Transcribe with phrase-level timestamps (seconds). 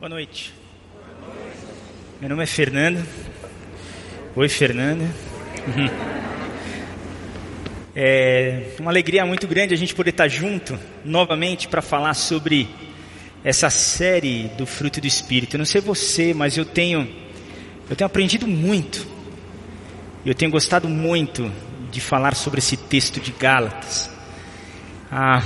[0.00, 0.54] Boa noite.
[2.20, 3.04] Meu nome é Fernando.
[4.36, 5.04] Oi, Fernanda.
[8.00, 12.68] É uma alegria muito grande a gente poder estar junto novamente para falar sobre
[13.42, 15.56] essa série do fruto do Espírito.
[15.56, 17.08] Eu não sei você, mas eu tenho
[17.90, 19.04] eu tenho aprendido muito.
[20.24, 21.52] Eu tenho gostado muito
[21.90, 24.08] de falar sobre esse texto de Gálatas.
[25.10, 25.42] Ah,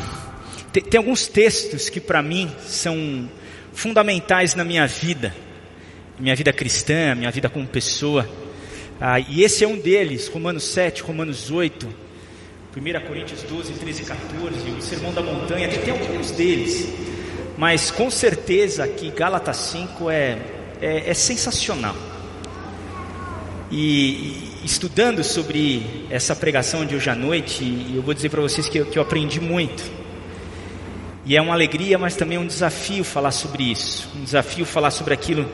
[0.71, 3.31] tem, tem alguns textos que para mim são
[3.73, 5.35] fundamentais na minha vida,
[6.19, 8.29] minha vida cristã, minha vida como pessoa.
[9.01, 11.89] Ah, e esse é um deles, Romanos 7, Romanos 8,
[12.77, 16.89] 1 Coríntios 12, 13 e 14, o Sermão da Montanha, tem, alguns deles,
[17.59, 20.39] mas com certeza que Gálatas 5 é,
[20.81, 21.97] é, é sensacional.
[23.71, 28.69] E, e, estudando sobre essa pregação de hoje à noite, eu vou dizer para vocês
[28.69, 30.02] que que eu aprendi muito.
[31.25, 34.09] E é uma alegria, mas também um desafio falar sobre isso.
[34.17, 35.49] Um desafio falar sobre aquilo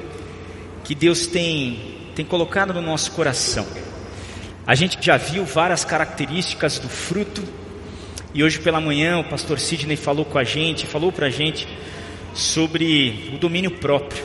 [0.82, 3.66] que Deus tem, tem colocado no nosso coração.
[4.66, 7.42] A gente já viu várias características do fruto,
[8.32, 11.68] e hoje pela manhã o pastor Sidney falou com a gente, falou para a gente
[12.34, 14.24] sobre o domínio próprio.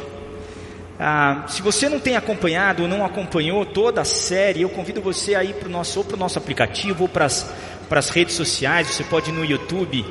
[0.97, 5.35] Ah, se você não tem acompanhado ou não acompanhou toda a série, eu convido você
[5.35, 8.87] a ir para o nosso, ou para o nosso aplicativo ou para as redes sociais,
[8.87, 10.05] você pode ir no YouTube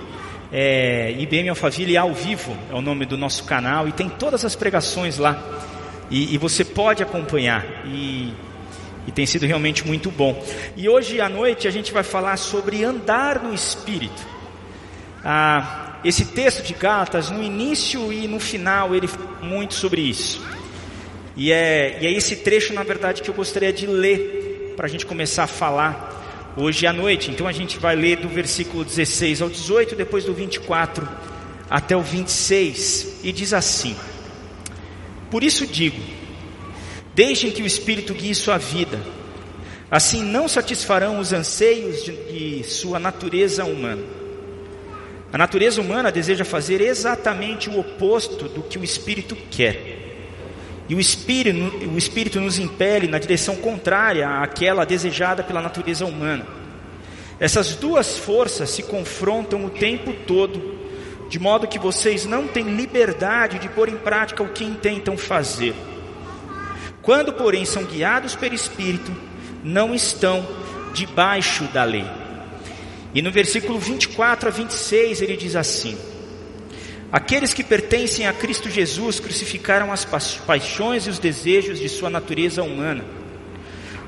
[0.53, 4.55] é, IBM Alphaville ao vivo é o nome do nosso canal e tem todas as
[4.55, 5.43] pregações lá
[6.11, 8.35] e, e você pode acompanhar e,
[9.07, 10.45] e tem sido realmente muito bom.
[10.77, 14.23] E hoje à noite a gente vai falar sobre andar no Espírito.
[15.25, 19.09] Ah, esse texto de Gálatas, no início e no final, ele
[19.41, 20.45] muito sobre isso.
[21.35, 24.89] E é, e é esse trecho, na verdade, que eu gostaria de ler para a
[24.89, 26.22] gente começar a falar
[26.57, 27.31] hoje à noite.
[27.31, 31.09] Então a gente vai ler do versículo 16 ao 18, depois do 24
[31.69, 33.97] até o 26, e diz assim:
[35.31, 36.01] Por isso digo,
[37.15, 39.01] deixem que o Espírito guie sua vida,
[39.91, 44.03] assim não satisfarão os anseios de, de sua natureza humana.
[45.33, 49.92] A natureza humana deseja fazer exatamente o oposto do que o Espírito quer.
[50.89, 56.47] E o espírito, o espírito nos impele na direção contrária àquela desejada pela natureza humana.
[57.39, 60.79] Essas duas forças se confrontam o tempo todo,
[61.29, 65.75] de modo que vocês não têm liberdade de pôr em prática o que intentam fazer.
[67.01, 69.11] Quando, porém, são guiados pelo Espírito,
[69.65, 70.47] não estão
[70.93, 72.05] debaixo da lei.
[73.15, 75.97] E no versículo 24 a 26 ele diz assim:
[77.13, 80.07] Aqueles que pertencem a Cristo Jesus crucificaram as
[80.47, 83.05] paixões e os desejos de sua natureza humana.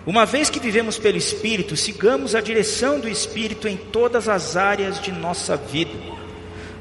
[0.07, 5.03] Uma vez que vivemos pelo Espírito, sigamos a direção do Espírito em todas as áreas
[5.03, 5.93] de nossa vida.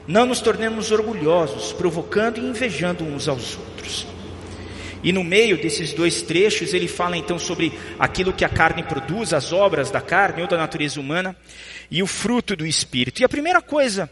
[0.08, 4.08] Não nos tornemos orgulhosos, provocando e invejando uns aos outros.
[5.04, 9.34] E no meio desses dois trechos, ele fala então sobre aquilo que a carne produz,
[9.34, 11.36] as obras da carne ou da natureza humana,
[11.92, 13.22] e o fruto do Espírito.
[13.22, 14.10] E a primeira coisa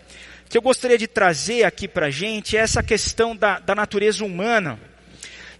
[0.52, 4.26] que eu gostaria de trazer aqui para a gente é essa questão da, da natureza
[4.26, 4.78] humana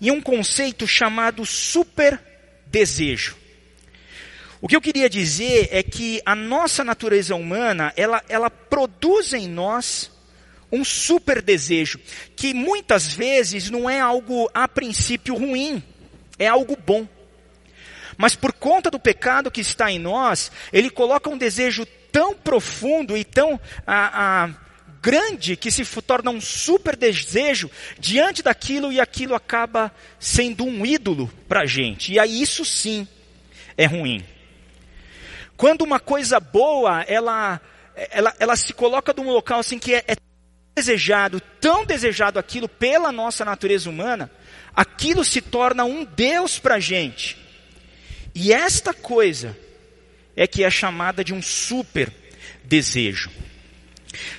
[0.02, 2.22] e um conceito chamado super
[2.66, 3.38] desejo.
[4.60, 9.48] O que eu queria dizer é que a nossa natureza humana, ela, ela produz em
[9.48, 10.12] nós
[10.70, 11.98] um super desejo,
[12.36, 15.82] que muitas vezes não é algo a princípio ruim,
[16.38, 17.08] é algo bom.
[18.18, 23.16] Mas por conta do pecado que está em nós, ele coloca um desejo tão profundo
[23.16, 24.50] e tão ah,
[25.02, 31.32] grande que se torna um super desejo diante daquilo e aquilo acaba sendo um ídolo
[31.48, 32.14] para a gente.
[32.14, 33.08] E aí isso sim
[33.76, 34.24] é ruim.
[35.58, 37.60] Quando uma coisa boa, ela,
[37.96, 40.16] ela, ela se coloca num local assim que é, é
[40.76, 44.32] desejado, tão desejado aquilo pela nossa natureza humana,
[44.76, 47.38] aquilo se torna um Deus para a gente.
[48.34, 49.58] E esta coisa
[50.36, 52.12] é que é chamada de um super
[52.64, 53.30] desejo.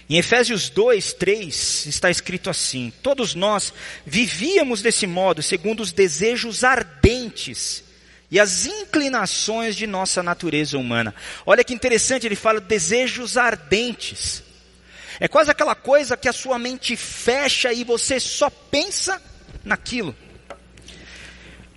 [0.09, 3.73] Em Efésios 2, 3 está escrito assim: Todos nós
[4.05, 7.85] vivíamos desse modo, segundo os desejos ardentes
[8.31, 11.15] e as inclinações de nossa natureza humana.
[11.45, 14.43] Olha que interessante, ele fala desejos ardentes.
[15.21, 19.21] É quase aquela coisa que a sua mente fecha e você só pensa
[19.65, 20.17] naquilo.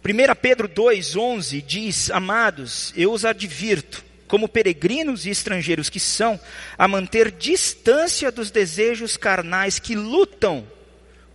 [0.03, 6.39] 1 Pedro 2,11 diz: Amados, eu os advirto como peregrinos e estrangeiros que são,
[6.77, 10.65] a manter distância dos desejos carnais que lutam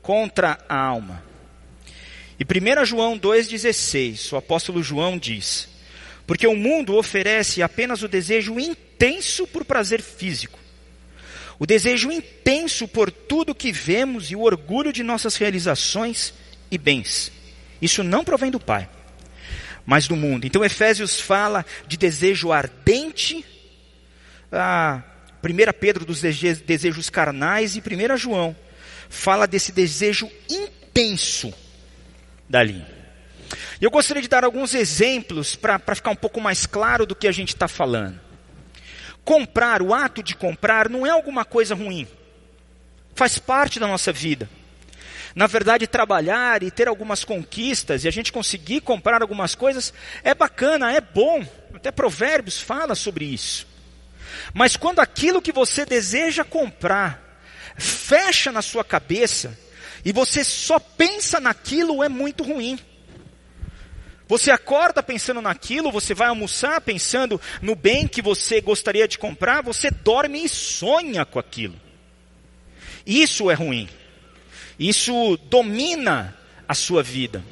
[0.03, 1.23] contra a alma.
[2.39, 5.69] E 1 João 2,16, o apóstolo João diz:
[6.27, 10.59] Porque o mundo oferece apenas o desejo intenso por prazer físico,
[11.59, 16.33] o desejo intenso por tudo que vemos e o orgulho de nossas realizações
[16.71, 17.31] e bens.
[17.81, 18.89] Isso não provém do Pai,
[19.85, 20.47] mas do mundo.
[20.47, 23.45] Então Efésios fala de desejo ardente,
[24.53, 25.03] a
[25.43, 28.57] 1 Pedro dos desejos carnais e 1 João
[29.11, 31.53] fala desse desejo intenso
[32.49, 32.87] dali.
[33.81, 37.33] Eu gostaria de dar alguns exemplos para ficar um pouco mais claro do que a
[37.33, 38.21] gente está falando.
[39.25, 42.07] Comprar, o ato de comprar, não é alguma coisa ruim.
[43.15, 44.49] Faz parte da nossa vida.
[45.35, 49.93] Na verdade, trabalhar e ter algumas conquistas e a gente conseguir comprar algumas coisas
[50.25, 51.47] é bacana, é bom.
[51.75, 53.67] Até Provérbios fala sobre isso.
[54.53, 57.31] Mas quando aquilo que você deseja comprar
[57.77, 59.57] fecha na sua cabeça
[60.05, 62.79] e você só pensa naquilo, é muito ruim.
[64.27, 69.63] Você acorda pensando naquilo, você vai almoçar pensando no bem que você gostaria de comprar,
[69.63, 71.75] você dorme e sonha com aquilo.
[73.05, 73.89] Isso é ruim.
[74.81, 76.35] Isso domina
[76.67, 77.45] a sua vida.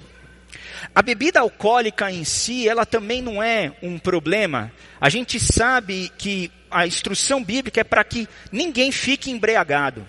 [0.95, 4.73] A bebida alcoólica em si, ela também não é um problema.
[4.99, 10.07] A gente sabe que a instrução bíblica é para que ninguém fique embriagado.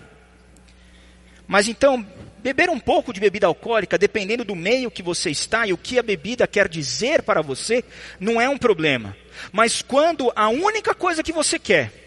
[1.46, 2.06] Mas então,
[2.38, 5.98] beber um pouco de bebida alcoólica, dependendo do meio que você está e o que
[5.98, 7.84] a bebida quer dizer para você,
[8.18, 9.14] não é um problema.
[9.52, 11.99] Mas quando a única coisa que você quer,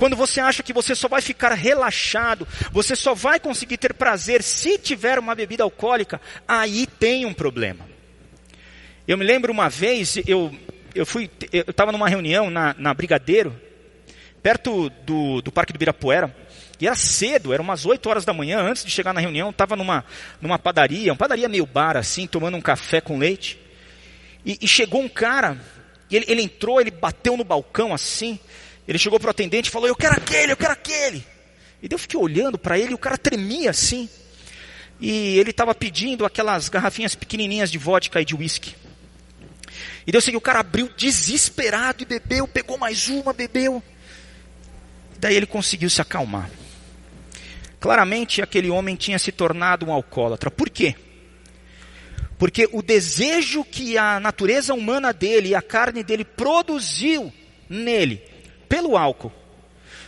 [0.00, 4.42] quando você acha que você só vai ficar relaxado, você só vai conseguir ter prazer
[4.42, 6.18] se tiver uma bebida alcoólica,
[6.48, 7.86] aí tem um problema.
[9.06, 10.56] Eu me lembro uma vez, eu,
[10.94, 13.54] eu fui, eu estava numa reunião na, na Brigadeiro,
[14.42, 16.34] perto do, do Parque do Birapuera,
[16.80, 19.76] e era cedo, era umas 8 horas da manhã, antes de chegar na reunião, estava
[19.76, 20.02] numa,
[20.40, 23.60] numa padaria, uma padaria meio bar assim, tomando um café com leite.
[24.46, 25.58] E, e chegou um cara,
[26.10, 28.40] ele, ele entrou, ele bateu no balcão assim,
[28.86, 31.24] ele chegou para o atendente e falou, eu quero aquele, eu quero aquele.
[31.82, 34.08] E eu fiquei olhando para ele, e o cara tremia assim.
[35.00, 38.74] E ele estava pedindo aquelas garrafinhas pequenininhas de vodka e de whisky.
[40.06, 43.82] E Deus sei que o cara abriu desesperado e bebeu, pegou mais uma, bebeu.
[45.18, 46.50] Daí ele conseguiu se acalmar.
[47.78, 50.50] Claramente aquele homem tinha se tornado um alcoólatra.
[50.50, 50.94] Por quê?
[52.38, 57.32] Porque o desejo que a natureza humana dele e a carne dele produziu
[57.68, 58.22] nele,
[58.70, 59.32] pelo álcool,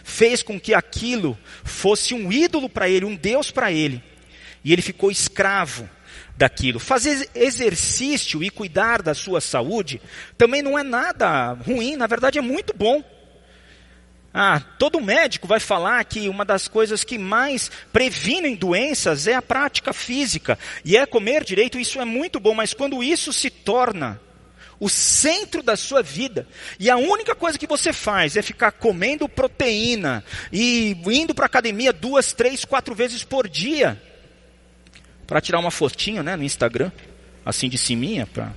[0.05, 4.01] fez com que aquilo fosse um ídolo para ele, um Deus para ele.
[4.65, 5.91] E ele ficou escravo
[6.37, 6.79] daquilo.
[6.79, 10.01] Fazer exercício e cuidar da sua saúde
[10.39, 13.03] também não é nada ruim, na verdade é muito bom.
[14.33, 19.43] Ah, todo médico vai falar que uma das coisas que mais previnem doenças é a
[19.43, 24.21] prática física e é comer direito, isso é muito bom, mas quando isso se torna
[24.81, 26.47] o centro da sua vida
[26.79, 31.93] e a única coisa que você faz é ficar comendo proteína e indo para academia
[31.93, 34.01] duas, três, quatro vezes por dia
[35.27, 36.93] para tirar uma fotinha, né, no Instagram,
[37.43, 38.53] assim de ciminha, para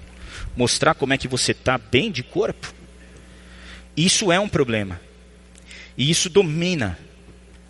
[0.57, 2.73] mostrar como é que você está bem de corpo.
[3.95, 4.99] Isso é um problema.
[5.97, 6.99] E isso domina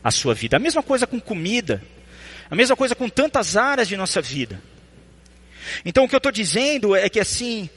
[0.03, 0.57] a sua vida.
[0.57, 1.83] A mesma coisa com comida.
[2.49, 4.59] A mesma coisa com tantas áreas de nossa vida.
[5.83, 7.69] Então o que eu estou dizendo é que assim,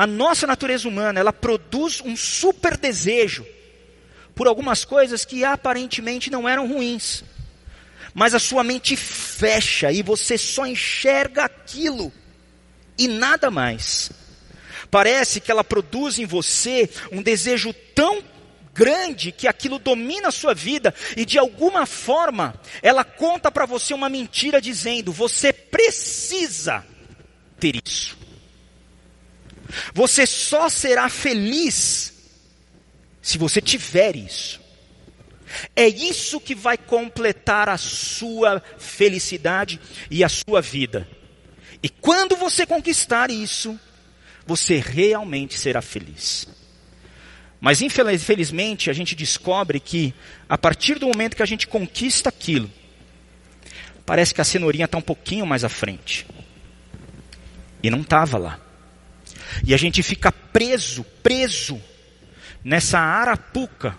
[0.00, 3.44] a nossa natureza humana, ela produz um super desejo
[4.34, 7.22] por algumas coisas que aparentemente não eram ruins.
[8.14, 12.10] Mas a sua mente fecha e você só enxerga aquilo
[12.96, 14.10] e nada mais.
[14.90, 18.22] Parece que ela produz em você um desejo tão
[18.72, 23.92] grande que aquilo domina a sua vida e de alguma forma ela conta para você
[23.92, 26.86] uma mentira dizendo: você precisa
[27.58, 28.19] ter isso.
[29.94, 32.12] Você só será feliz
[33.22, 34.60] se você tiver isso.
[35.74, 41.08] É isso que vai completar a sua felicidade e a sua vida.
[41.82, 43.78] E quando você conquistar isso,
[44.46, 46.46] você realmente será feliz.
[47.60, 50.14] Mas infelizmente a gente descobre que
[50.48, 52.70] a partir do momento que a gente conquista aquilo,
[54.06, 56.26] parece que a cenourinha está um pouquinho mais à frente.
[57.82, 58.69] E não estava lá.
[59.70, 61.80] E a gente fica preso, preso
[62.64, 63.96] nessa arapuca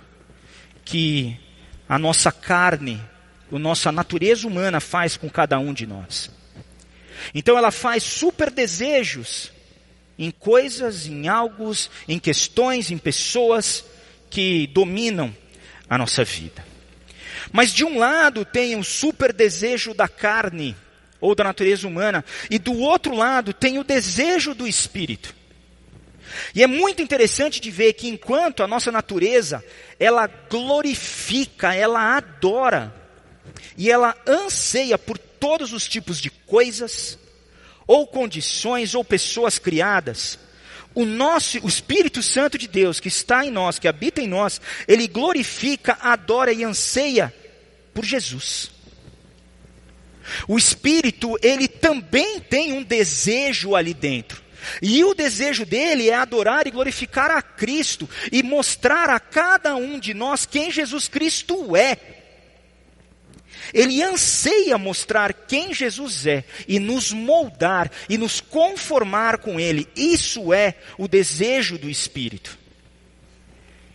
[0.83, 1.39] que
[1.87, 3.01] a nossa carne,
[3.49, 6.29] a nossa natureza humana faz com cada um de nós.
[7.33, 9.49] Então ela faz super desejos
[10.19, 11.71] em coisas, em algo,
[12.05, 13.85] em questões, em pessoas
[14.29, 15.33] que dominam
[15.89, 16.65] a nossa vida.
[17.49, 20.75] Mas de um lado tem o super desejo da carne
[21.21, 25.39] ou da natureza humana, e do outro lado tem o desejo do espírito.
[26.53, 29.63] E é muito interessante de ver que enquanto a nossa natureza,
[29.99, 32.93] ela glorifica, ela adora,
[33.77, 37.17] e ela anseia por todos os tipos de coisas,
[37.87, 40.37] ou condições, ou pessoas criadas.
[40.93, 44.59] O nosso, o Espírito Santo de Deus que está em nós, que habita em nós,
[44.87, 47.33] ele glorifica, adora e anseia
[47.93, 48.71] por Jesus.
[50.47, 54.41] O Espírito, ele também tem um desejo ali dentro.
[54.81, 59.99] E o desejo dele é adorar e glorificar a Cristo e mostrar a cada um
[59.99, 61.97] de nós quem Jesus Cristo é.
[63.73, 69.87] Ele anseia mostrar quem Jesus é e nos moldar e nos conformar com Ele.
[69.95, 72.57] Isso é o desejo do Espírito.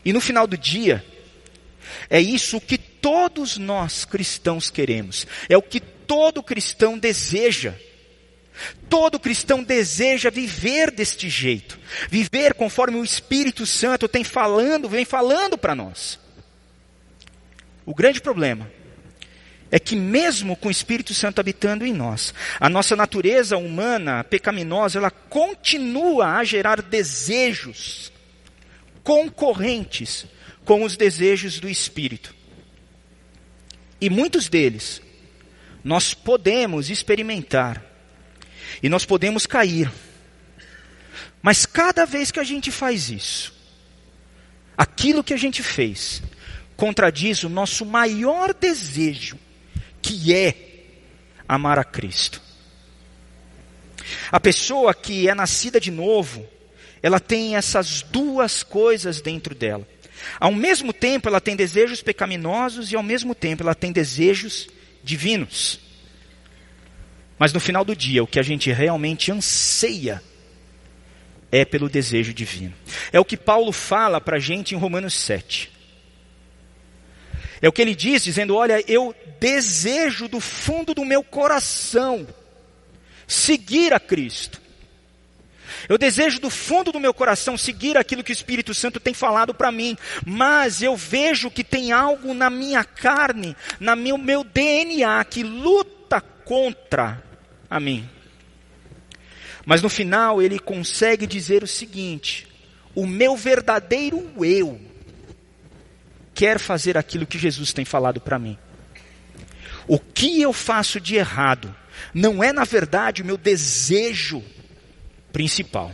[0.05, 1.05] E no final do dia,
[2.09, 7.75] é isso que todos nós cristãos queremos, é o que todo cristão deseja.
[8.89, 15.59] Todo cristão deseja viver deste jeito, viver conforme o Espírito Santo tem falando, vem falando
[15.59, 16.19] para nós.
[17.85, 18.71] O grande problema
[19.71, 24.99] é que mesmo com o Espírito Santo habitando em nós, a nossa natureza humana pecaminosa,
[24.99, 28.13] ela continua a gerar desejos
[29.03, 30.27] concorrentes
[30.65, 32.35] com os desejos do Espírito.
[34.01, 35.01] E muitos deles
[35.83, 37.85] nós podemos experimentar
[38.83, 39.91] e nós podemos cair.
[41.43, 43.55] Mas cada vez que a gente faz isso,
[44.77, 46.23] aquilo que a gente fez
[46.77, 49.39] contradiz o nosso maior desejo,
[50.03, 50.55] que é
[51.49, 52.43] amar a Cristo.
[54.31, 56.47] A pessoa que é nascida de novo,
[57.03, 59.87] ela tem essas duas coisas dentro dela.
[60.41, 64.69] Ao mesmo tempo, ela tem desejos pecaminosos e ao mesmo tempo ela tem desejos
[65.03, 65.86] divinos.
[67.39, 70.23] Mas no final do dia, o que a gente realmente anseia
[71.53, 72.75] é pelo desejo divino.
[73.13, 75.71] É o que Paulo fala para a gente em Romanos 7.
[77.61, 82.27] É o que ele diz, dizendo: Olha, eu desejo do fundo do meu coração
[83.27, 84.61] seguir a Cristo.
[85.89, 89.55] Eu desejo do fundo do meu coração seguir aquilo que o Espírito Santo tem falado
[89.55, 95.25] para mim, mas eu vejo que tem algo na minha carne, na meu, meu DNA,
[95.25, 97.23] que luta contra
[97.69, 98.09] a mim.
[99.65, 102.47] Mas no final ele consegue dizer o seguinte:
[102.95, 104.81] o meu verdadeiro eu
[106.35, 108.57] quer fazer aquilo que Jesus tem falado para mim.
[109.89, 111.75] O que eu faço de errado
[112.13, 114.43] não é, na verdade, o meu desejo
[115.33, 115.93] principal.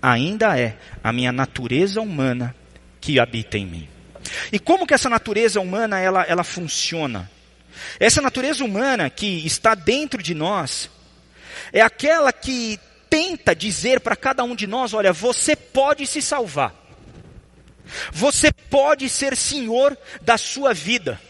[0.00, 2.54] Ainda é a minha natureza humana
[3.00, 3.88] que habita em mim.
[4.52, 7.30] E como que essa natureza humana ela, ela funciona?
[7.98, 10.90] Essa natureza humana que está dentro de nós
[11.72, 16.74] é aquela que tenta dizer para cada um de nós: olha, você pode se salvar.
[18.12, 21.20] Você pode ser senhor da sua vida.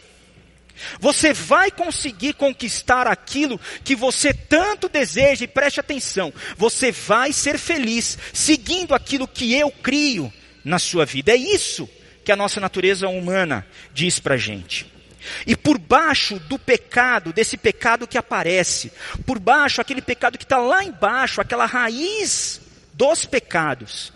[0.99, 6.33] Você vai conseguir conquistar aquilo que você tanto deseja e preste atenção.
[6.57, 10.33] Você vai ser feliz seguindo aquilo que eu crio
[10.65, 11.33] na sua vida.
[11.33, 11.89] É isso
[12.25, 14.94] que a nossa natureza humana diz para a gente.
[15.47, 18.93] E por baixo do pecado, desse pecado que aparece,
[19.27, 22.61] por baixo, aquele pecado que está lá embaixo, aquela raiz
[22.93, 24.13] dos pecados,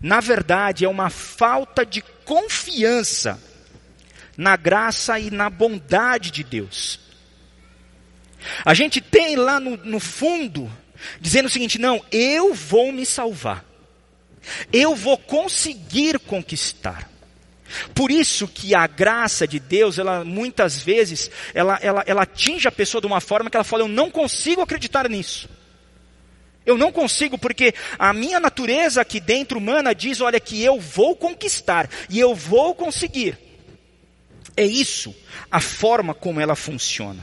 [0.00, 3.40] na verdade é uma falta de confiança
[4.36, 7.00] na graça e na bondade de Deus.
[8.64, 10.70] A gente tem lá no, no fundo,
[11.20, 13.64] dizendo o seguinte: não, eu vou me salvar,
[14.72, 17.10] eu vou conseguir conquistar.
[17.94, 22.72] Por isso que a graça de Deus, ela muitas vezes, ela, ela, ela atinge a
[22.72, 25.48] pessoa de uma forma que ela fala, eu não consigo acreditar nisso.
[26.64, 31.14] Eu não consigo porque a minha natureza aqui dentro humana diz, olha que eu vou
[31.14, 33.38] conquistar e eu vou conseguir.
[34.56, 35.14] É isso
[35.50, 37.22] a forma como ela funciona.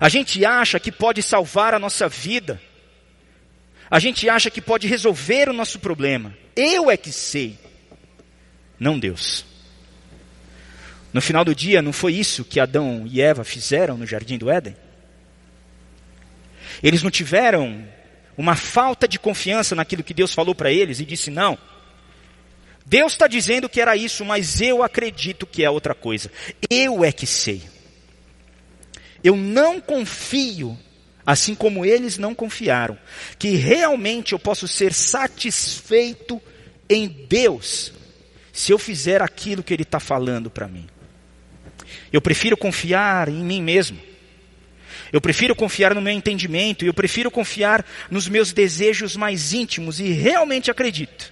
[0.00, 2.60] A gente acha que pode salvar a nossa vida.
[3.88, 6.36] A gente acha que pode resolver o nosso problema.
[6.56, 7.56] Eu é que sei
[8.78, 9.44] não Deus.
[11.12, 14.50] No final do dia, não foi isso que Adão e Eva fizeram no jardim do
[14.50, 14.76] Éden?
[16.82, 17.86] Eles não tiveram
[18.36, 21.58] uma falta de confiança naquilo que Deus falou para eles e disse: não.
[22.84, 26.30] Deus está dizendo que era isso, mas eu acredito que é outra coisa.
[26.68, 27.62] Eu é que sei.
[29.24, 30.78] Eu não confio,
[31.24, 32.98] assim como eles não confiaram,
[33.38, 36.40] que realmente eu posso ser satisfeito
[36.88, 37.92] em Deus
[38.56, 40.86] se eu fizer aquilo que Ele está falando para mim.
[42.10, 44.00] Eu prefiro confiar em mim mesmo.
[45.12, 46.82] Eu prefiro confiar no meu entendimento.
[46.82, 50.00] Eu prefiro confiar nos meus desejos mais íntimos.
[50.00, 51.30] E realmente acredito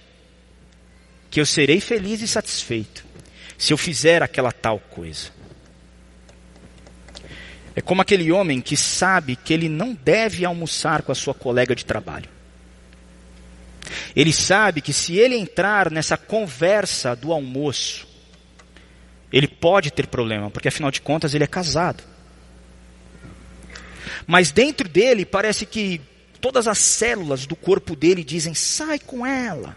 [1.31, 3.03] que eu serei feliz e satisfeito
[3.57, 5.31] se eu fizer aquela tal coisa.
[7.75, 11.75] É como aquele homem que sabe que ele não deve almoçar com a sua colega
[11.75, 12.34] de trabalho.
[14.15, 18.07] Ele sabe que se ele entrar nessa conversa do almoço,
[19.31, 22.03] ele pode ter problema, porque afinal de contas ele é casado.
[24.25, 26.01] Mas dentro dele parece que
[26.39, 29.75] todas as células do corpo dele dizem: sai com ela,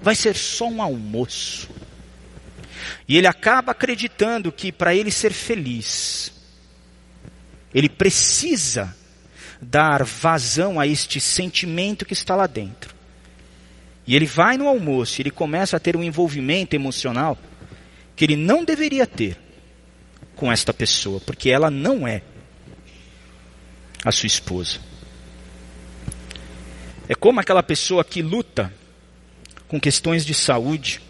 [0.00, 1.68] vai ser só um almoço.
[3.08, 6.32] E ele acaba acreditando que para ele ser feliz,
[7.74, 8.96] ele precisa
[9.60, 12.95] dar vazão a este sentimento que está lá dentro.
[14.06, 17.36] E ele vai no almoço, ele começa a ter um envolvimento emocional
[18.14, 19.36] que ele não deveria ter
[20.36, 22.22] com esta pessoa, porque ela não é
[24.04, 24.78] a sua esposa.
[27.08, 28.72] É como aquela pessoa que luta
[29.66, 31.00] com questões de saúde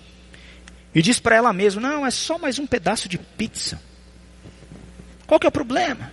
[0.95, 3.81] e diz para ela mesma: Não, é só mais um pedaço de pizza.
[5.27, 6.11] Qual que é o problema?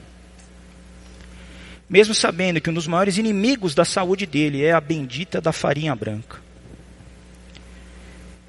[1.90, 5.96] Mesmo sabendo que um dos maiores inimigos da saúde dele é a bendita da farinha
[5.96, 6.42] branca.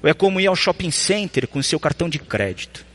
[0.05, 2.85] Ou é como ir ao shopping center com seu cartão de crédito.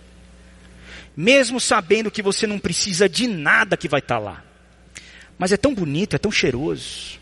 [1.17, 4.45] Mesmo sabendo que você não precisa de nada que vai estar tá lá.
[5.37, 7.19] Mas é tão bonito, é tão cheiroso.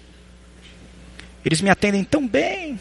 [1.42, 2.78] Eles me atendem tão bem.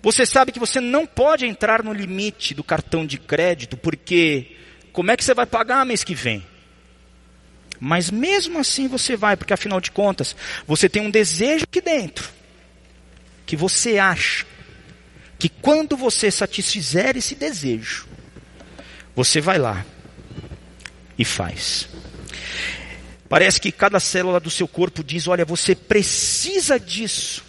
[0.00, 4.56] Você sabe que você não pode entrar no limite do cartão de crédito, porque
[4.94, 6.42] como é que você vai pagar mês que vem?
[7.78, 10.34] Mas mesmo assim você vai, porque afinal de contas,
[10.66, 12.30] você tem um desejo aqui dentro,
[13.44, 14.50] que você acha
[15.42, 18.06] que quando você satisfizer esse desejo,
[19.12, 19.84] você vai lá
[21.18, 21.88] e faz.
[23.28, 27.42] Parece que cada célula do seu corpo diz: olha, você precisa disso.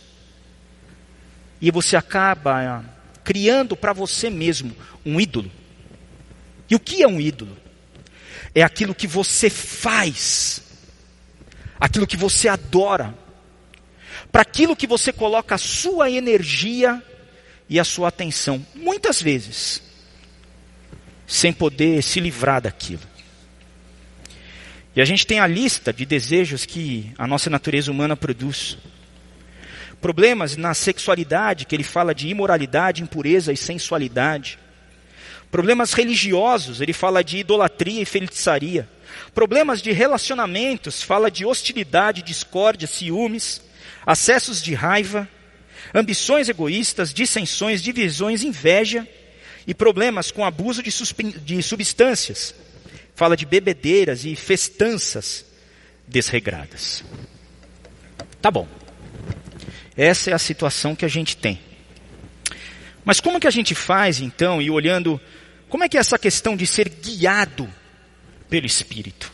[1.61, 2.83] E você acaba ah,
[3.23, 5.51] criando para você mesmo um ídolo.
[6.67, 7.55] E o que é um ídolo?
[8.55, 10.63] É aquilo que você faz,
[11.79, 13.13] aquilo que você adora,
[14.31, 16.99] para aquilo que você coloca a sua energia
[17.69, 19.81] e a sua atenção, muitas vezes,
[21.25, 23.01] sem poder se livrar daquilo.
[24.95, 28.77] E a gente tem a lista de desejos que a nossa natureza humana produz.
[29.99, 34.59] Problemas na sexualidade, que ele fala de imoralidade, impureza e sensualidade.
[35.49, 38.87] Problemas religiosos, ele fala de idolatria e feitiçaria.
[39.33, 43.61] Problemas de relacionamentos, fala de hostilidade, discórdia, ciúmes,
[44.05, 45.27] acessos de raiva,
[45.93, 49.07] ambições egoístas, dissensões, divisões, inveja
[49.67, 50.91] e problemas com abuso de,
[51.39, 52.53] de substâncias,
[53.15, 55.45] fala de bebedeiras e festanças
[56.07, 57.03] desregradas.
[58.41, 58.67] Tá bom.
[59.95, 61.59] Essa é a situação que a gente tem.
[63.05, 65.19] Mas como que a gente faz então, e olhando,
[65.69, 67.69] como é que é essa questão de ser guiado
[68.49, 69.31] pelo Espírito?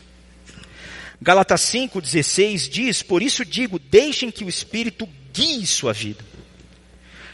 [1.22, 6.29] Galatas 5,16 diz, por isso digo, deixem que o Espírito guie sua vida.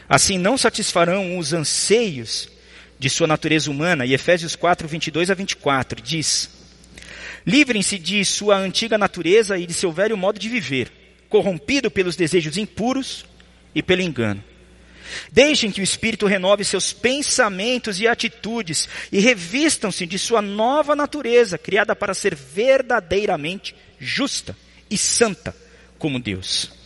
[0.09, 2.49] Assim não satisfarão os anseios
[2.97, 6.49] de sua natureza humana, e Efésios 4, 22 a 24 diz:
[7.45, 10.91] Livrem-se de sua antiga natureza e de seu velho modo de viver,
[11.29, 13.25] corrompido pelos desejos impuros
[13.75, 14.43] e pelo engano.
[15.31, 21.57] Deixem que o Espírito renove seus pensamentos e atitudes e revistam-se de sua nova natureza,
[21.57, 24.55] criada para ser verdadeiramente justa
[24.89, 25.55] e santa
[25.97, 26.76] como Deus.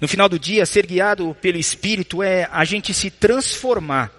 [0.00, 4.10] No final do dia, ser guiado pelo Espírito é a gente se transformar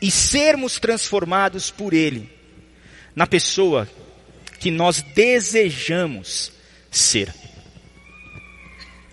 [0.00, 2.30] e sermos transformados por Ele
[3.14, 3.88] na pessoa
[4.58, 6.52] que nós desejamos
[6.90, 7.32] ser.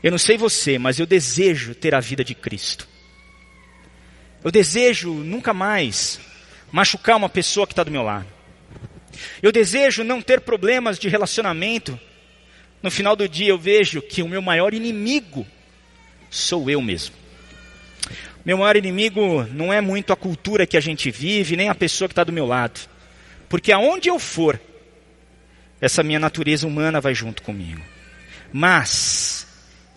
[0.01, 2.87] Eu não sei você, mas eu desejo ter a vida de Cristo.
[4.43, 6.19] Eu desejo nunca mais
[6.71, 8.27] machucar uma pessoa que está do meu lado.
[9.41, 11.97] Eu desejo não ter problemas de relacionamento.
[12.83, 15.47] No final do dia eu vejo que o meu maior inimigo
[16.29, 17.15] sou eu mesmo.
[18.43, 22.09] Meu maior inimigo não é muito a cultura que a gente vive, nem a pessoa
[22.09, 22.81] que está do meu lado.
[23.47, 24.59] Porque aonde eu for,
[25.79, 27.81] essa minha natureza humana vai junto comigo.
[28.51, 29.47] Mas,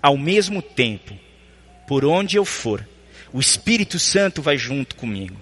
[0.00, 1.18] ao mesmo tempo,
[1.88, 2.86] por onde eu for,
[3.32, 5.36] o Espírito Santo vai junto comigo.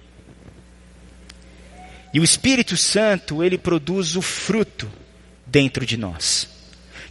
[2.13, 4.91] E o Espírito Santo, ele produz o fruto
[5.47, 6.54] dentro de nós.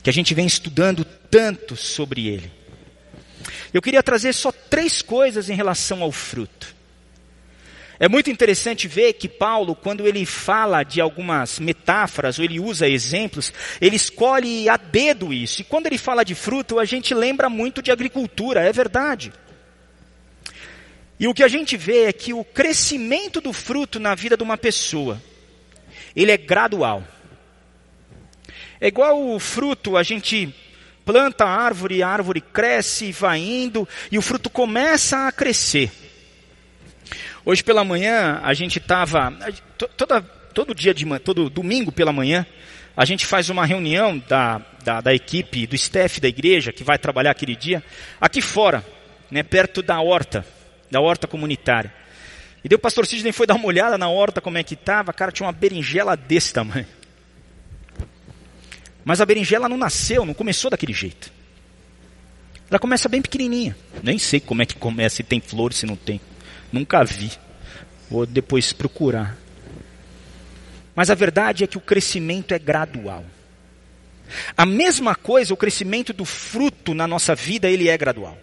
[0.04, 2.52] Que a gente vem estudando tanto sobre ele.
[3.74, 6.76] Eu queria trazer só três coisas em relação ao fruto.
[8.00, 12.88] É muito interessante ver que Paulo, quando ele fala de algumas metáforas, ou ele usa
[12.88, 15.62] exemplos, ele escolhe a dedo isso.
[15.62, 19.32] E quando ele fala de fruto, a gente lembra muito de agricultura, é verdade.
[21.20, 24.44] E o que a gente vê é que o crescimento do fruto na vida de
[24.44, 25.22] uma pessoa,
[26.16, 27.08] ele é gradual.
[28.84, 30.54] É igual o fruto, a gente
[31.06, 35.90] planta a árvore, a árvore cresce, vai indo, e o fruto começa a crescer.
[37.46, 39.32] Hoje pela manhã, a gente estava,
[39.96, 40.22] toda,
[40.54, 42.46] todo dia de manhã, todo domingo pela manhã,
[42.94, 46.98] a gente faz uma reunião da, da, da, equipe, do staff da igreja, que vai
[46.98, 47.82] trabalhar aquele dia,
[48.20, 48.84] aqui fora,
[49.32, 50.46] né, perto da horta,
[50.92, 51.94] da horta comunitária.
[52.62, 55.32] E o pastor Sidney foi dar uma olhada na horta, como é que estava, cara,
[55.32, 56.86] tinha uma berinjela desse tamanho.
[59.04, 61.32] Mas a berinjela não nasceu, não começou daquele jeito.
[62.70, 63.76] Ela começa bem pequenininha.
[64.02, 66.20] Nem sei como é que começa, se tem flor, se não tem.
[66.72, 67.32] Nunca vi.
[68.10, 69.38] Vou depois procurar.
[70.96, 73.26] Mas a verdade é que o crescimento é gradual.
[74.56, 78.38] A mesma coisa, o crescimento do fruto na nossa vida, ele é gradual.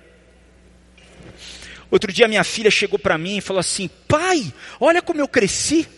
[1.91, 5.89] Outro dia minha filha chegou para mim e falou assim: Pai, olha como eu cresci.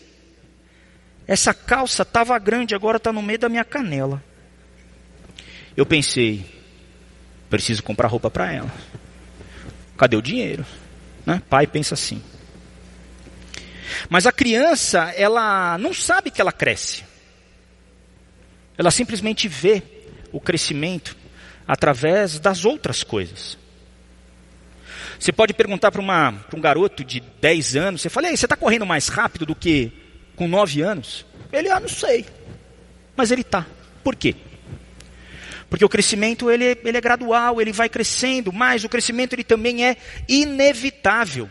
[1.26, 4.22] Essa calça estava grande, agora está no meio da minha canela.
[5.76, 6.44] Eu pensei,
[7.48, 8.72] preciso comprar roupa para ela.
[9.96, 10.64] Cadê o dinheiro?
[11.24, 11.40] Né?
[11.48, 12.22] Pai pensa assim.
[14.08, 17.04] Mas a criança, ela não sabe que ela cresce.
[18.76, 19.82] Ela simplesmente vê
[20.32, 21.16] o crescimento
[21.66, 23.56] através das outras coisas.
[25.18, 29.08] Você pode perguntar para um garoto de 10 anos, você fala, você está correndo mais
[29.08, 29.92] rápido do que
[30.34, 31.24] com 9 anos?
[31.52, 32.26] Ele, ah, não sei.
[33.14, 33.66] Mas ele está.
[34.02, 34.34] Por quê?
[35.72, 39.86] Porque o crescimento ele, ele é gradual, ele vai crescendo, mas o crescimento ele também
[39.86, 39.96] é
[40.28, 41.48] inevitável.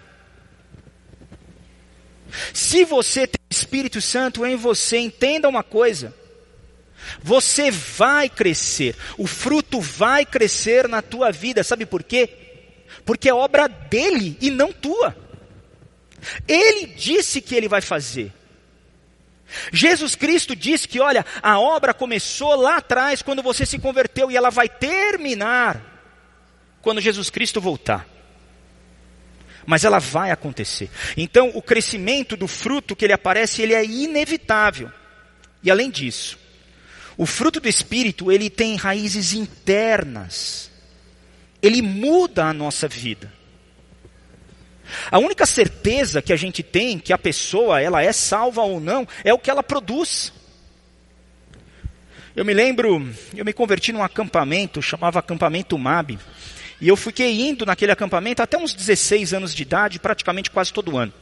[2.53, 6.13] Se você tem Espírito Santo em você, entenda uma coisa.
[7.23, 12.29] Você vai crescer, o fruto vai crescer na tua vida, sabe por quê?
[13.03, 15.17] Porque é obra dele e não tua.
[16.47, 18.31] Ele disse que ele vai fazer.
[19.71, 24.37] Jesus Cristo disse que, olha, a obra começou lá atrás, quando você se converteu, e
[24.37, 25.81] ela vai terminar
[26.81, 28.07] quando Jesus Cristo voltar.
[29.65, 30.89] Mas ela vai acontecer.
[31.15, 34.91] Então, o crescimento do fruto que ele aparece, ele é inevitável.
[35.63, 36.39] E além disso,
[37.17, 40.71] o fruto do Espírito, ele tem raízes internas.
[41.61, 43.31] Ele muda a nossa vida.
[45.09, 49.07] A única certeza que a gente tem que a pessoa ela é salva ou não
[49.23, 50.33] é o que ela produz.
[52.35, 56.17] Eu me lembro, eu me converti num acampamento, chamava acampamento MAB,
[56.79, 60.97] e eu fiquei indo naquele acampamento até uns 16 anos de idade, praticamente quase todo
[60.97, 61.13] ano.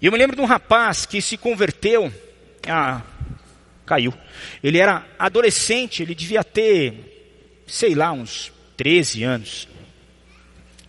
[0.00, 2.12] E eu me lembro de um rapaz que se converteu,
[2.68, 3.02] ah,
[3.86, 4.12] caiu.
[4.62, 9.68] Ele era adolescente, ele devia ter, sei lá, uns 13 anos.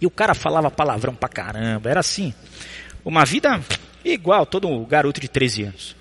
[0.04, 2.34] E o cara falava palavrão pra caramba, era assim.
[3.06, 3.64] Uma vida
[4.04, 5.96] igual todo garoto de 13 anos.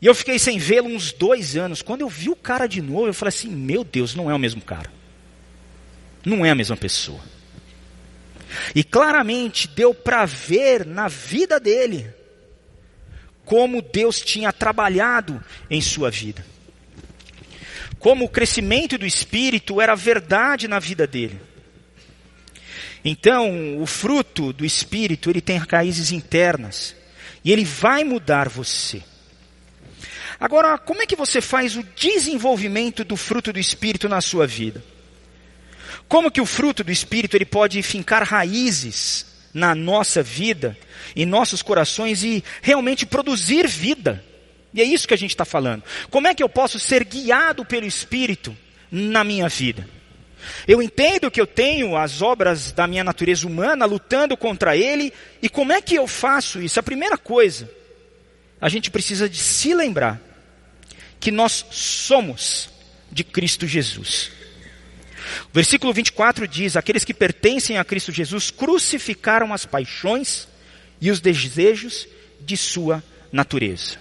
[0.00, 1.82] E eu fiquei sem vê-lo uns dois anos.
[1.82, 4.38] Quando eu vi o cara de novo, eu falei assim: meu Deus, não é o
[4.38, 4.90] mesmo cara.
[6.24, 7.20] Não é a mesma pessoa.
[8.74, 12.10] E claramente deu para ver na vida dele
[13.44, 15.38] como Deus tinha trabalhado
[15.68, 16.46] em sua vida.
[17.98, 21.49] Como o crescimento do espírito era verdade na vida dele.
[23.04, 26.94] Então, o fruto do Espírito, ele tem raízes internas.
[27.44, 29.02] E ele vai mudar você.
[30.38, 34.82] Agora, como é que você faz o desenvolvimento do fruto do Espírito na sua vida?
[36.08, 40.76] Como que o fruto do Espírito ele pode fincar raízes na nossa vida,
[41.14, 44.24] em nossos corações e realmente produzir vida?
[44.72, 45.82] E é isso que a gente está falando.
[46.10, 48.56] Como é que eu posso ser guiado pelo Espírito
[48.90, 49.86] na minha vida?
[50.66, 55.48] Eu entendo que eu tenho as obras da minha natureza humana lutando contra ele, e
[55.48, 56.78] como é que eu faço isso?
[56.78, 57.70] A primeira coisa,
[58.60, 60.20] a gente precisa de se lembrar
[61.18, 62.70] que nós somos
[63.10, 64.30] de Cristo Jesus.
[65.50, 70.48] O versículo 24 diz: Aqueles que pertencem a Cristo Jesus crucificaram as paixões
[71.00, 72.08] e os desejos
[72.40, 73.98] de sua natureza.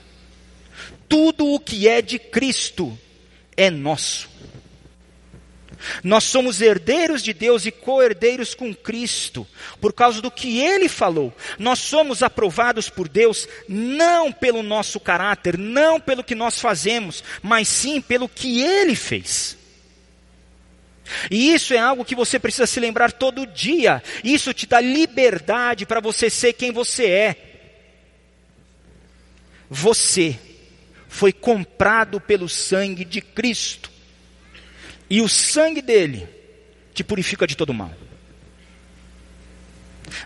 [1.07, 2.97] Tudo o que é de Cristo
[3.57, 4.28] é nosso.
[6.03, 9.47] Nós somos herdeiros de Deus e co-herdeiros com Cristo,
[9.79, 11.33] por causa do que Ele falou.
[11.57, 17.67] Nós somos aprovados por Deus não pelo nosso caráter, não pelo que nós fazemos, mas
[17.67, 19.57] sim pelo que Ele fez.
[21.29, 24.03] E isso é algo que você precisa se lembrar todo dia.
[24.23, 27.35] Isso te dá liberdade para você ser quem você é.
[29.69, 30.39] Você
[31.07, 33.88] foi comprado pelo sangue de Cristo.
[35.09, 36.27] E o sangue dele
[36.93, 37.93] te purifica de todo mal.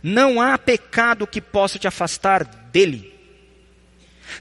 [0.01, 3.13] Não há pecado que possa te afastar dele.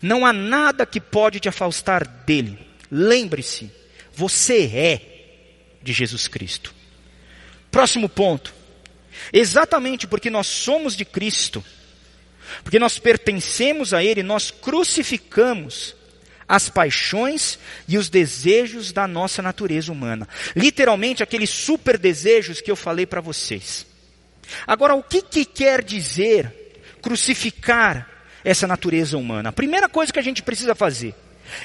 [0.01, 2.59] Não há nada que pode te afastar dele.
[2.91, 3.71] Lembre-se,
[4.15, 5.13] você é
[5.83, 6.75] de Jesus Cristo.
[7.71, 8.55] Próximo ponto.
[9.33, 11.65] Exatamente porque nós somos de Cristo,
[12.63, 15.95] porque nós pertencemos a Ele, nós crucificamos
[16.49, 20.29] as paixões e os desejos da nossa natureza humana.
[20.55, 23.87] Literalmente, aqueles super desejos que eu falei para vocês.
[24.67, 26.53] Agora, o que, que quer dizer
[27.01, 28.09] crucificar
[28.45, 29.49] essa natureza humana?
[29.49, 31.15] A primeira coisa que a gente precisa fazer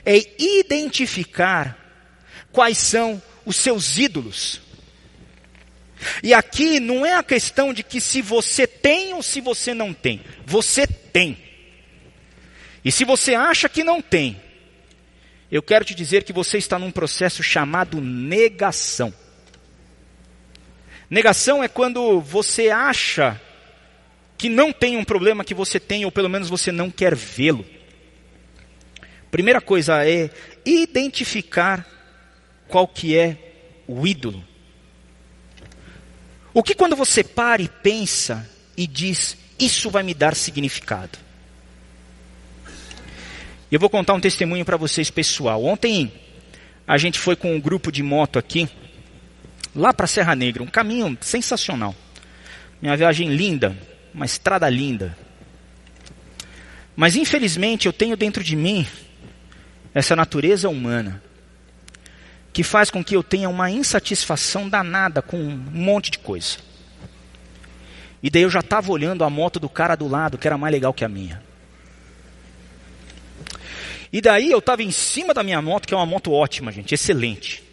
[0.05, 1.77] é identificar
[2.51, 4.61] quais são os seus ídolos.
[6.21, 9.93] E aqui não é a questão de que se você tem ou se você não
[9.93, 10.21] tem.
[10.45, 11.37] Você tem.
[12.83, 14.41] E se você acha que não tem,
[15.51, 19.13] eu quero te dizer que você está num processo chamado negação.
[21.09, 23.39] Negação é quando você acha
[24.37, 27.65] que não tem um problema que você tem, ou pelo menos você não quer vê-lo.
[29.31, 30.29] Primeira coisa é
[30.65, 31.85] identificar
[32.67, 33.37] qual que é
[33.87, 34.43] o ídolo.
[36.53, 41.26] O que quando você para e pensa e diz, isso vai me dar significado?
[43.69, 45.61] Eu vou contar um testemunho para vocês pessoal.
[45.65, 46.09] Ontem
[46.87, 48.69] a gente foi com um grupo de moto aqui,
[49.75, 51.93] lá para Serra Negra, um caminho sensacional.
[52.81, 53.77] Minha viagem linda,
[54.13, 55.17] uma estrada linda.
[56.95, 58.87] Mas infelizmente eu tenho dentro de mim
[59.93, 61.21] essa natureza humana
[62.53, 66.57] que faz com que eu tenha uma insatisfação danada com um monte de coisa.
[68.23, 70.71] E daí eu já estava olhando a moto do cara do lado, que era mais
[70.71, 71.46] legal que a minha.
[74.11, 76.93] E daí eu estava em cima da minha moto, que é uma moto ótima, gente,
[76.93, 77.63] excelente.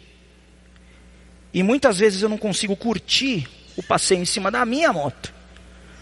[1.53, 5.33] E muitas vezes eu não consigo curtir o passeio em cima da minha moto,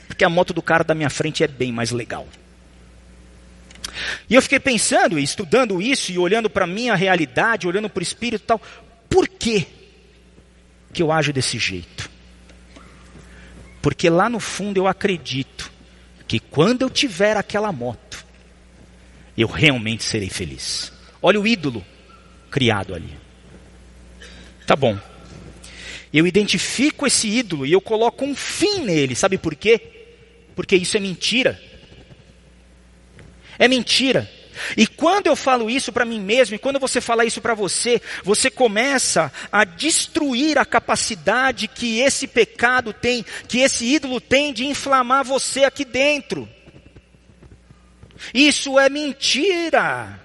[0.07, 2.27] porque a moto do cara da minha frente é bem mais legal.
[4.29, 8.01] E eu fiquei pensando e estudando isso e olhando para a minha realidade, olhando para
[8.01, 8.61] o espírito e tal.
[9.09, 9.67] Por que
[10.91, 12.09] que eu ajo desse jeito?
[13.81, 15.71] Porque lá no fundo eu acredito
[16.27, 18.02] que quando eu tiver aquela moto,
[19.37, 20.91] eu realmente serei feliz.
[21.21, 21.83] Olha o ídolo
[22.51, 23.17] criado ali.
[24.65, 24.97] Tá bom.
[26.13, 29.15] Eu identifico esse ídolo e eu coloco um fim nele.
[29.15, 29.81] Sabe por quê?
[30.55, 31.59] Porque isso é mentira.
[33.57, 34.29] É mentira.
[34.77, 37.99] E quando eu falo isso para mim mesmo, e quando você fala isso para você,
[38.23, 44.65] você começa a destruir a capacidade que esse pecado tem, que esse ídolo tem de
[44.65, 46.47] inflamar você aqui dentro.
[48.33, 50.19] Isso é mentira.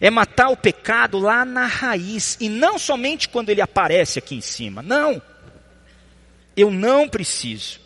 [0.00, 4.40] É matar o pecado lá na raiz, e não somente quando ele aparece aqui em
[4.40, 4.82] cima.
[4.82, 5.20] Não.
[6.56, 7.80] Eu não preciso.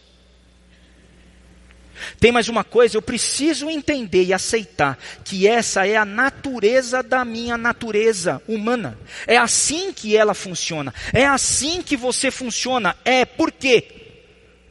[2.19, 7.25] Tem mais uma coisa, eu preciso entender e aceitar que essa é a natureza da
[7.25, 8.99] minha natureza humana.
[9.27, 10.95] É assim que ela funciona.
[11.13, 12.97] É assim que você funciona.
[13.05, 13.85] É por quê?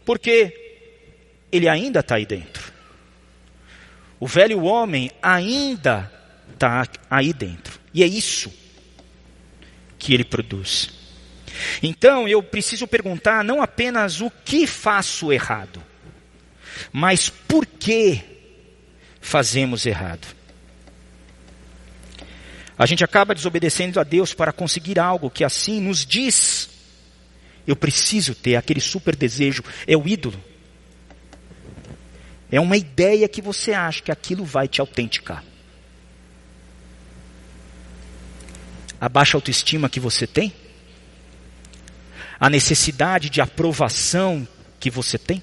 [0.06, 0.54] Porque
[1.52, 2.69] ele ainda está aí dentro.
[4.20, 6.12] O velho homem ainda
[6.54, 7.80] está aí dentro.
[7.94, 8.52] E é isso
[9.98, 10.90] que ele produz.
[11.82, 15.84] Então eu preciso perguntar não apenas o que faço errado,
[16.92, 18.22] mas por que
[19.20, 20.28] fazemos errado?
[22.78, 26.70] A gente acaba desobedecendo a Deus para conseguir algo que assim nos diz:
[27.68, 30.42] eu preciso ter aquele super desejo, é o ídolo.
[32.52, 35.44] É uma ideia que você acha que aquilo vai te autenticar.
[39.00, 40.54] A baixa autoestima que você tem?
[42.40, 44.48] A necessidade de aprovação
[44.80, 45.42] que você tem?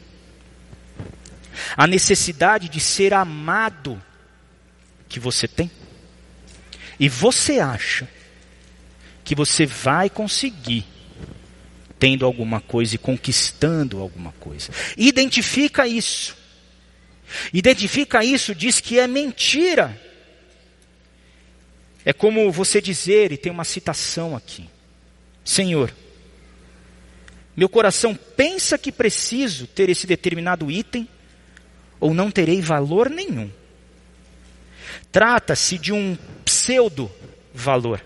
[1.77, 4.03] A necessidade de ser amado
[5.09, 5.71] que você tem?
[6.99, 8.09] E você acha
[9.25, 10.85] que você vai conseguir
[11.99, 14.71] tendo alguma coisa e conquistando alguma coisa.
[14.97, 16.37] Identifica isso.
[17.52, 20.00] Identifica isso, diz que é mentira.
[22.04, 24.68] É como você dizer, e tem uma citação aqui:
[25.44, 25.92] Senhor,
[27.56, 31.08] meu coração pensa que preciso ter esse determinado item,
[31.98, 33.50] ou não terei valor nenhum.
[35.10, 38.00] Trata-se de um pseudo-valor.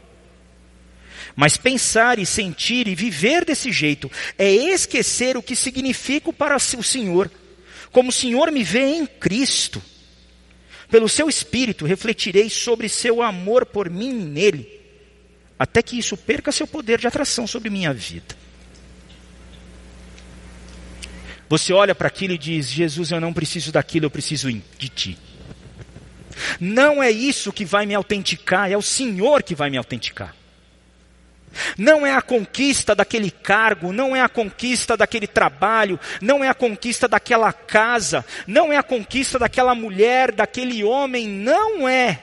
[1.36, 6.60] Mas pensar e sentir e viver desse jeito é esquecer o que significa para o
[6.60, 7.30] Senhor
[7.92, 9.82] como o Senhor me vê em Cristo,
[10.90, 14.80] pelo seu Espírito refletirei sobre seu amor por mim nele,
[15.58, 18.34] até que isso perca seu poder de atração sobre minha vida.
[21.48, 25.18] Você olha para aquilo e diz: Jesus, eu não preciso daquilo, eu preciso de ti.
[26.60, 30.34] Não é isso que vai me autenticar, é o Senhor que vai me autenticar.
[31.76, 36.54] Não é a conquista daquele cargo, não é a conquista daquele trabalho, não é a
[36.54, 42.22] conquista daquela casa, não é a conquista daquela mulher, daquele homem, não é.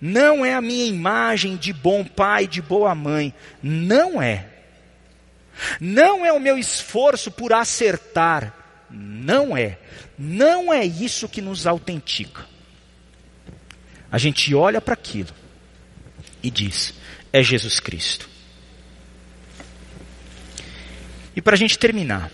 [0.00, 4.46] Não é a minha imagem de bom pai, de boa mãe, não é.
[5.80, 8.52] Não é o meu esforço por acertar,
[8.90, 9.78] não é.
[10.18, 12.46] Não é isso que nos autentica.
[14.10, 15.30] A gente olha para aquilo
[16.42, 16.94] e diz:
[17.32, 18.28] é Jesus Cristo.
[21.34, 22.30] E para a gente terminar,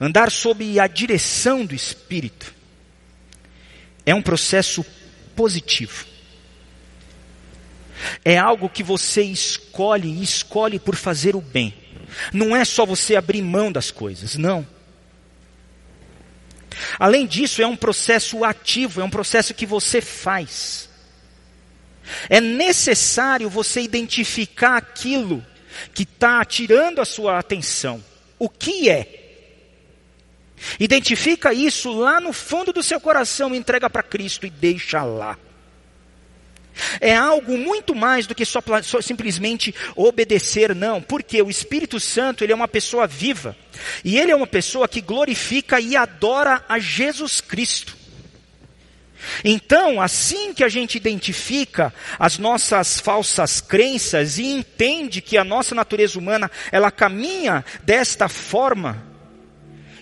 [0.00, 2.54] andar sob a direção do Espírito
[4.06, 4.84] é um processo
[5.34, 6.06] positivo.
[8.24, 11.74] É algo que você escolhe e escolhe por fazer o bem.
[12.32, 14.66] Não é só você abrir mão das coisas, não.
[16.98, 20.87] Além disso, é um processo ativo, é um processo que você faz.
[22.28, 25.44] É necessário você identificar aquilo
[25.94, 28.02] que está tirando a sua atenção.
[28.38, 29.18] O que é?
[30.78, 35.38] Identifica isso lá no fundo do seu coração, entrega para Cristo e deixa lá.
[37.00, 42.44] É algo muito mais do que só, só, simplesmente obedecer, não, porque o Espírito Santo
[42.44, 43.56] ele é uma pessoa viva
[44.04, 47.97] e ele é uma pessoa que glorifica e adora a Jesus Cristo.
[49.44, 55.74] Então, assim que a gente identifica as nossas falsas crenças e entende que a nossa
[55.74, 59.06] natureza humana, ela caminha desta forma,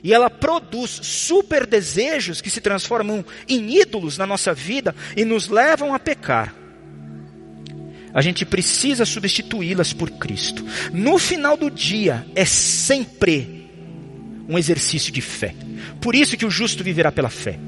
[0.02, 5.48] e ela produz super desejos que se transformam em ídolos na nossa vida e nos
[5.48, 6.54] levam a pecar.
[8.14, 10.64] A gente precisa substituí-las por Cristo.
[10.92, 13.68] No final do dia, é sempre
[14.48, 15.54] um exercício de fé.
[16.00, 17.58] Por isso que o justo viverá pela fé.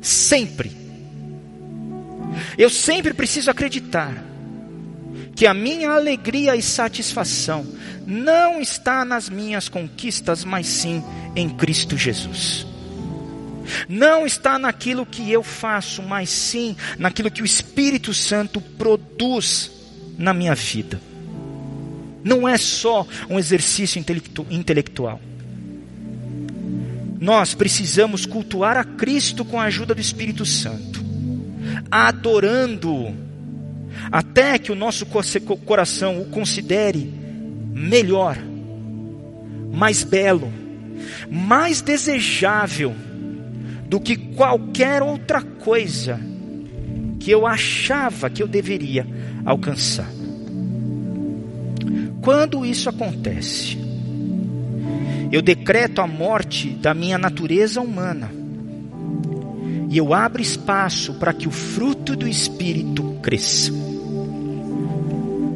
[0.00, 0.81] Sempre.
[2.56, 4.22] Eu sempre preciso acreditar
[5.34, 7.66] que a minha alegria e satisfação
[8.06, 11.02] não está nas minhas conquistas, mas sim
[11.34, 12.66] em Cristo Jesus.
[13.88, 19.70] Não está naquilo que eu faço, mas sim naquilo que o Espírito Santo produz
[20.18, 21.00] na minha vida.
[22.24, 24.04] Não é só um exercício
[24.50, 25.20] intelectual.
[27.20, 31.01] Nós precisamos cultuar a Cristo com a ajuda do Espírito Santo
[31.90, 33.14] adorando,
[34.10, 37.12] até que o nosso coração o considere
[37.72, 38.38] melhor,
[39.72, 40.52] mais belo,
[41.30, 42.94] mais desejável
[43.88, 46.18] do que qualquer outra coisa
[47.20, 49.06] que eu achava que eu deveria
[49.44, 50.10] alcançar.
[52.20, 53.78] Quando isso acontece,
[55.30, 58.41] eu decreto a morte da minha natureza humana
[59.92, 63.70] e eu abro espaço para que o fruto do Espírito cresça.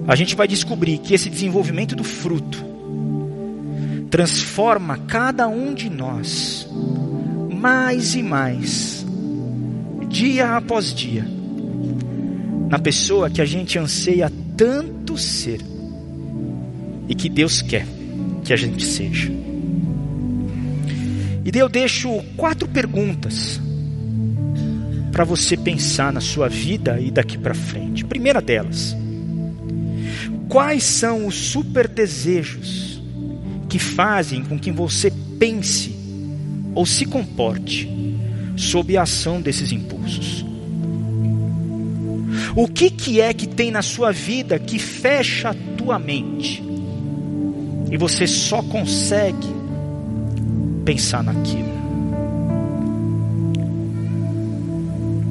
[0.07, 2.63] A gente vai descobrir que esse desenvolvimento do fruto
[4.11, 6.69] transforma cada um de nós
[7.51, 9.07] mais e mais,
[10.07, 11.27] dia após dia,
[12.69, 15.63] na pessoa que a gente anseia tanto ser
[17.09, 17.87] e que Deus quer
[18.45, 19.33] que a gente seja.
[21.43, 23.65] E daí eu deixo quatro perguntas
[25.13, 28.05] para você pensar na sua vida e daqui para frente.
[28.05, 28.97] Primeira delas,
[30.49, 33.01] quais são os super desejos
[33.69, 35.95] que fazem com que você pense
[36.75, 37.91] ou se comporte
[38.57, 40.45] sob a ação desses impulsos?
[42.55, 46.63] O que, que é que tem na sua vida que fecha a tua mente
[47.91, 49.49] e você só consegue
[50.85, 51.86] pensar naquilo?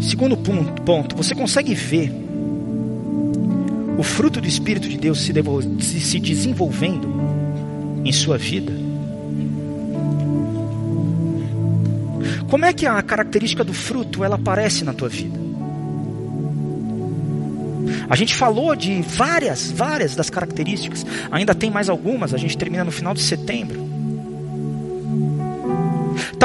[0.05, 2.11] Segundo ponto, ponto, você consegue ver
[3.97, 7.09] o fruto do Espírito de Deus se, se desenvolvendo
[8.05, 8.71] em sua vida?
[12.47, 15.39] Como é que a característica do fruto ela aparece na tua vida?
[18.07, 21.03] A gente falou de várias, várias das características.
[21.31, 22.31] Ainda tem mais algumas.
[22.31, 23.84] A gente termina no final de setembro.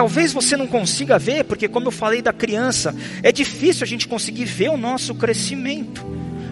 [0.00, 4.08] Talvez você não consiga ver, porque, como eu falei da criança, é difícil a gente
[4.08, 6.02] conseguir ver o nosso crescimento.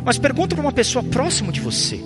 [0.05, 1.99] Mas pergunta para uma pessoa próxima de você.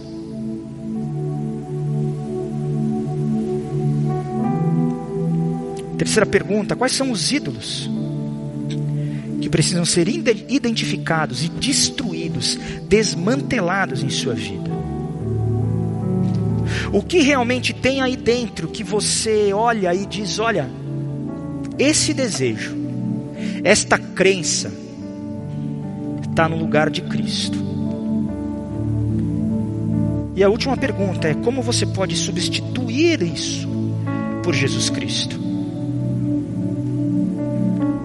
[5.99, 7.91] Terceira pergunta: quais são os ídolos
[9.41, 14.71] que precisam ser identificados e destruídos, desmantelados em sua vida?
[16.93, 20.71] O que realmente tem aí dentro que você olha e diz: olha,
[21.83, 22.77] esse desejo,
[23.65, 24.73] Esta crença
[26.29, 27.59] está no lugar de Cristo.
[30.35, 33.69] E a última pergunta é: como você pode substituir isso
[34.43, 35.41] por Jesus Cristo?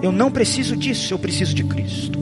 [0.02, 2.18] Eu não preciso disso, eu preciso de Cristo.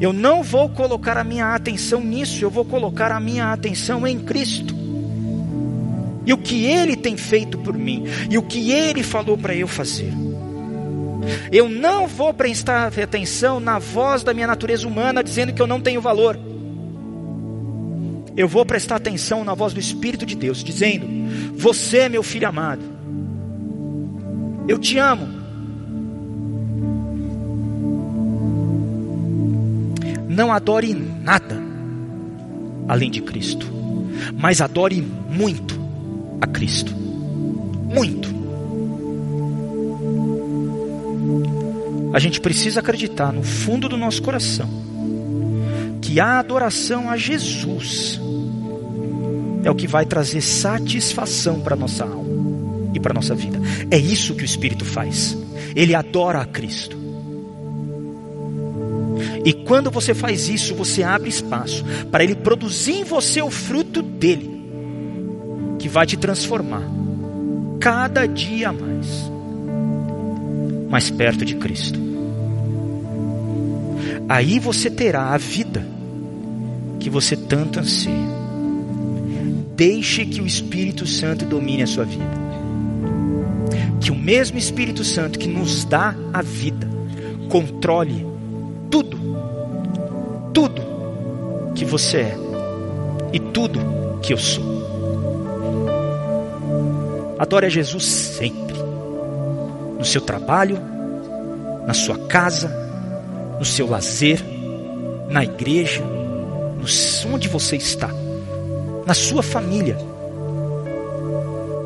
[0.00, 4.18] Eu não vou colocar a minha atenção nisso, eu vou colocar a minha atenção em
[4.18, 4.73] Cristo.
[6.26, 9.68] E o que Ele tem feito por mim, e o que Ele falou para eu
[9.68, 10.12] fazer.
[11.50, 15.80] Eu não vou prestar atenção na voz da minha natureza humana dizendo que eu não
[15.80, 16.38] tenho valor.
[18.36, 21.06] Eu vou prestar atenção na voz do Espírito de Deus dizendo:
[21.56, 22.82] Você é meu filho amado.
[24.66, 25.44] Eu te amo.
[30.28, 31.62] Não adore nada
[32.88, 33.66] além de Cristo,
[34.36, 35.83] mas adore muito
[36.40, 36.94] a Cristo.
[36.94, 38.34] Muito.
[42.14, 44.70] a gente precisa acreditar no fundo do nosso coração
[46.00, 48.20] que a adoração a Jesus
[49.64, 53.58] é o que vai trazer satisfação para nossa alma e para nossa vida.
[53.90, 55.36] É isso que o Espírito faz.
[55.74, 56.96] Ele adora a Cristo.
[59.44, 64.02] E quando você faz isso, você abre espaço para ele produzir em você o fruto
[64.02, 64.53] dele,
[65.84, 66.82] que vai te transformar
[67.78, 69.30] cada dia mais
[70.88, 72.00] mais perto de Cristo.
[74.26, 75.86] Aí você terá a vida
[76.98, 78.14] que você tanto anseia.
[79.76, 82.24] Deixe que o Espírito Santo domine a sua vida.
[84.00, 86.88] Que o mesmo Espírito Santo que nos dá a vida
[87.50, 88.26] controle
[88.90, 89.18] tudo,
[90.54, 90.80] tudo
[91.74, 92.36] que você é
[93.34, 93.80] e tudo
[94.22, 94.73] que eu sou.
[97.44, 98.74] Adore a Jesus sempre
[99.98, 100.78] no seu trabalho,
[101.86, 102.68] na sua casa,
[103.58, 104.42] no seu lazer,
[105.28, 108.08] na igreja, no, onde você está,
[109.04, 109.98] na sua família.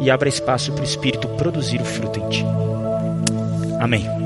[0.01, 2.45] E abra espaço para o Espírito produzir o fruto em ti.
[3.81, 4.18] Amém.